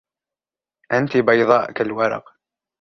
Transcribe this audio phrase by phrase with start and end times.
[0.91, 2.29] أنت بيضاء كالورق.